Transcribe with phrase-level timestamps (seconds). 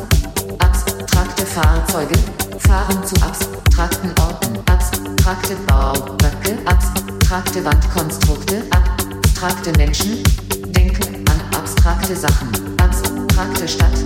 [0.58, 2.14] abstrakte Fahrzeuge,
[2.58, 10.22] fahren zu abstrakten Orten, abstrakte Bauwerke, abstrakte Wandkonstrukte, abstrakte Menschen,
[10.68, 13.98] denken an abstrakte Sachen, abstrakte Stadt,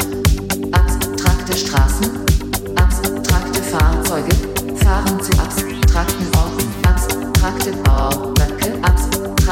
[0.72, 2.24] abstrakte Straßen,
[2.76, 4.34] abstrakte Fahrzeuge,
[4.76, 5.69] fahren zu abstrakten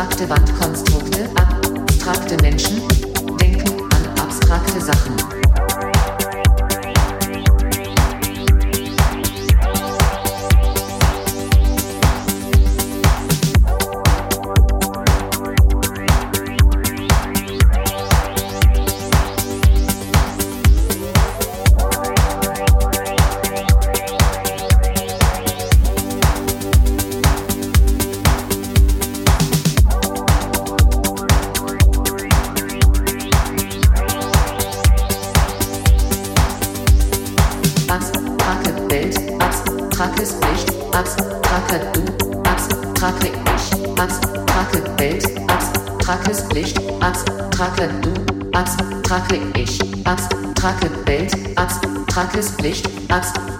[0.08, 2.80] abstrakte Wandkonstrukte, abstrakte Menschen,
[3.38, 5.37] denken an abstrakte Sachen.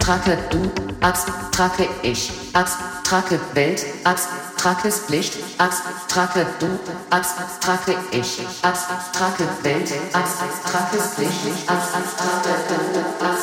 [0.09, 0.71] Abstrakte Du,
[1.03, 6.67] abstrakte Ich, abstrakte Welt, abstraktes Licht, abstrakte Du,
[7.11, 12.49] abstrakte Ich, abstrakte Welt, abstraktes Licht, abstrakte
[12.95, 13.38] Du, abstrakte